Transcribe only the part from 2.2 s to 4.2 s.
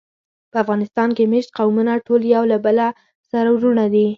یو له بله سره وروڼه دي.